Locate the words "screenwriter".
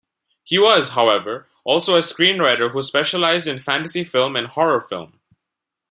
1.99-2.71